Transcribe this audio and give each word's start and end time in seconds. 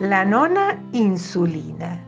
La 0.00 0.24
nona 0.24 0.78
insulina. 0.92 2.00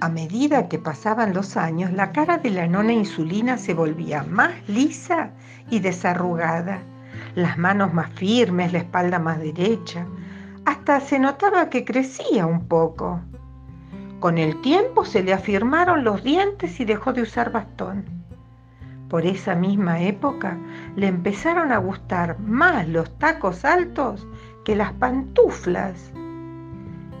A 0.00 0.08
medida 0.08 0.68
que 0.68 0.78
pasaban 0.78 1.34
los 1.34 1.58
años, 1.58 1.92
la 1.92 2.12
cara 2.12 2.38
de 2.38 2.48
la 2.48 2.66
nona 2.66 2.94
insulina 2.94 3.58
se 3.58 3.74
volvía 3.74 4.22
más 4.22 4.52
lisa 4.68 5.32
y 5.68 5.80
desarrugada, 5.80 6.80
las 7.34 7.58
manos 7.58 7.92
más 7.92 8.10
firmes, 8.14 8.72
la 8.72 8.78
espalda 8.78 9.18
más 9.18 9.38
derecha. 9.38 10.06
Hasta 10.64 11.00
se 11.00 11.18
notaba 11.18 11.68
que 11.68 11.84
crecía 11.84 12.46
un 12.46 12.66
poco. 12.66 13.20
Con 14.18 14.38
el 14.38 14.58
tiempo 14.62 15.04
se 15.04 15.22
le 15.22 15.34
afirmaron 15.34 16.04
los 16.04 16.24
dientes 16.24 16.80
y 16.80 16.86
dejó 16.86 17.12
de 17.12 17.20
usar 17.20 17.52
bastón. 17.52 18.06
Por 19.10 19.26
esa 19.26 19.54
misma 19.54 20.00
época 20.00 20.56
le 20.96 21.08
empezaron 21.08 21.70
a 21.70 21.76
gustar 21.76 22.38
más 22.40 22.88
los 22.88 23.10
tacos 23.18 23.66
altos 23.66 24.26
que 24.64 24.74
las 24.74 24.94
pantuflas. 24.94 26.12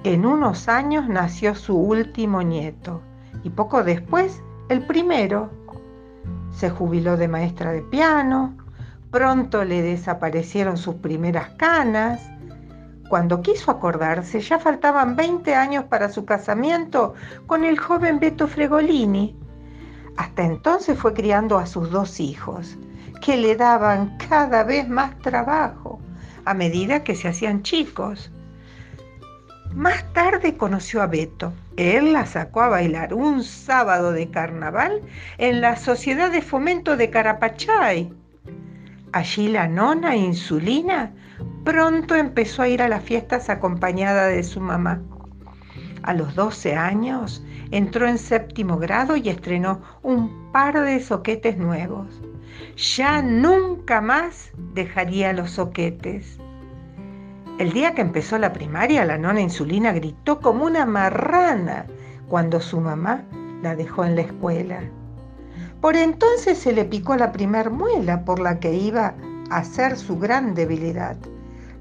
En 0.08 0.24
unos 0.24 0.70
años 0.70 1.06
nació 1.06 1.54
su 1.54 1.76
último 1.76 2.40
nieto 2.40 3.02
y 3.44 3.50
poco 3.50 3.84
después 3.84 4.42
el 4.70 4.86
primero. 4.86 5.50
Se 6.50 6.70
jubiló 6.70 7.18
de 7.18 7.28
maestra 7.28 7.72
de 7.72 7.82
piano, 7.82 8.56
pronto 9.10 9.66
le 9.66 9.82
desaparecieron 9.82 10.78
sus 10.78 10.94
primeras 10.94 11.50
canas. 11.58 12.22
Cuando 13.10 13.42
quiso 13.42 13.70
acordarse 13.70 14.40
ya 14.40 14.58
faltaban 14.58 15.14
20 15.14 15.54
años 15.54 15.84
para 15.84 16.08
su 16.08 16.24
casamiento 16.24 17.12
con 17.46 17.66
el 17.66 17.78
joven 17.78 18.18
Beto 18.18 18.48
Fregolini. 18.48 19.36
Hasta 20.16 20.42
entonces 20.42 20.98
fue 20.98 21.12
criando 21.12 21.58
a 21.58 21.66
sus 21.66 21.90
dos 21.90 22.18
hijos, 22.18 22.78
que 23.20 23.36
le 23.36 23.56
daban 23.56 24.16
cada 24.26 24.64
vez 24.64 24.88
más 24.88 25.18
trabajo 25.18 26.00
a 26.46 26.54
medida 26.54 27.04
que 27.04 27.14
se 27.14 27.28
hacían 27.28 27.62
chicos. 27.62 28.32
Más 29.74 30.12
tarde 30.12 30.56
conoció 30.56 31.02
a 31.02 31.06
Beto. 31.06 31.52
Él 31.76 32.12
la 32.12 32.26
sacó 32.26 32.62
a 32.62 32.68
bailar 32.68 33.14
un 33.14 33.44
sábado 33.44 34.12
de 34.12 34.30
carnaval 34.30 35.02
en 35.36 35.60
la 35.60 35.76
Sociedad 35.76 36.30
de 36.30 36.42
Fomento 36.42 36.96
de 36.96 37.10
Carapachay. 37.10 38.12
Allí 39.12 39.48
la 39.48 39.68
nona 39.68 40.16
Insulina 40.16 41.12
pronto 41.64 42.14
empezó 42.14 42.62
a 42.62 42.68
ir 42.68 42.82
a 42.82 42.88
las 42.88 43.02
fiestas 43.04 43.48
acompañada 43.50 44.26
de 44.26 44.42
su 44.42 44.60
mamá. 44.60 45.02
A 46.02 46.14
los 46.14 46.34
12 46.34 46.74
años 46.74 47.44
entró 47.70 48.08
en 48.08 48.18
séptimo 48.18 48.78
grado 48.78 49.16
y 49.16 49.28
estrenó 49.28 49.82
un 50.02 50.50
par 50.52 50.80
de 50.80 51.00
soquetes 51.00 51.58
nuevos. 51.58 52.06
Ya 52.76 53.22
nunca 53.22 54.00
más 54.00 54.50
dejaría 54.74 55.32
los 55.32 55.52
soquetes. 55.52 56.38
El 57.58 57.72
día 57.72 57.92
que 57.92 58.02
empezó 58.02 58.38
la 58.38 58.52
primaria, 58.52 59.04
la 59.04 59.18
nona 59.18 59.40
insulina 59.40 59.90
gritó 59.90 60.38
como 60.38 60.64
una 60.64 60.86
marrana 60.86 61.86
cuando 62.28 62.60
su 62.60 62.80
mamá 62.80 63.24
la 63.64 63.74
dejó 63.74 64.04
en 64.04 64.14
la 64.14 64.20
escuela. 64.22 64.78
Por 65.80 65.96
entonces 65.96 66.56
se 66.56 66.72
le 66.72 66.84
picó 66.84 67.16
la 67.16 67.32
primer 67.32 67.70
muela 67.70 68.24
por 68.24 68.38
la 68.38 68.60
que 68.60 68.74
iba 68.74 69.16
a 69.50 69.64
ser 69.64 69.96
su 69.96 70.20
gran 70.20 70.54
debilidad, 70.54 71.16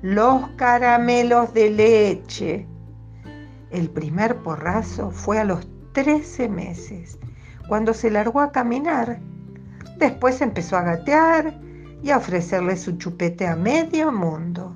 los 0.01 0.47
caramelos 0.55 1.53
de 1.53 1.69
leche. 1.69 2.65
El 3.69 3.91
primer 3.91 4.37
porrazo 4.37 5.11
fue 5.11 5.37
a 5.37 5.43
los 5.43 5.67
13 5.93 6.49
meses, 6.49 7.19
cuando 7.67 7.93
se 7.93 8.09
largó 8.09 8.41
a 8.41 8.51
caminar. 8.51 9.19
Después 9.99 10.41
empezó 10.41 10.75
a 10.75 10.81
gatear 10.81 11.59
y 12.01 12.09
a 12.09 12.17
ofrecerle 12.17 12.77
su 12.77 12.97
chupete 12.97 13.45
a 13.45 13.55
medio 13.55 14.11
mundo. 14.11 14.75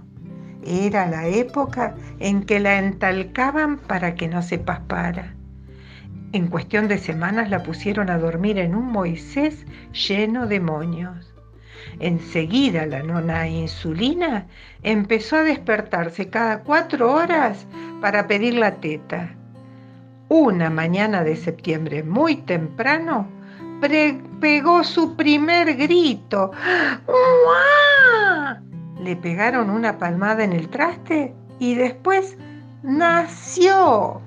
Era 0.65 1.07
la 1.07 1.27
época 1.27 1.95
en 2.19 2.43
que 2.43 2.59
la 2.59 2.77
entalcaban 2.79 3.77
para 3.77 4.15
que 4.15 4.27
no 4.27 4.41
se 4.41 4.59
paspara. 4.59 5.33
En 6.33 6.47
cuestión 6.47 6.87
de 6.87 6.97
semanas 6.97 7.49
la 7.49 7.63
pusieron 7.63 8.09
a 8.09 8.17
dormir 8.17 8.57
en 8.57 8.75
un 8.75 8.91
Moisés 8.91 9.65
lleno 9.91 10.47
de 10.47 10.59
moños. 10.59 11.33
Enseguida 11.99 12.85
la 12.85 13.03
nona 13.03 13.47
insulina 13.47 14.47
empezó 14.83 15.37
a 15.37 15.43
despertarse 15.43 16.29
cada 16.29 16.59
cuatro 16.61 17.11
horas 17.13 17.65
para 17.99 18.27
pedir 18.27 18.53
la 18.53 18.75
teta. 18.75 19.35
Una 20.29 20.69
mañana 20.69 21.23
de 21.23 21.35
septiembre 21.35 22.03
muy 22.03 22.37
temprano, 22.37 23.27
pegó 24.39 24.83
su 24.83 25.15
primer 25.15 25.75
grito. 25.75 26.51
Le 29.11 29.17
pegaron 29.17 29.69
una 29.69 29.97
palmada 29.97 30.45
en 30.45 30.53
el 30.53 30.69
traste 30.69 31.35
y 31.59 31.75
después 31.75 32.37
nació. 32.81 34.20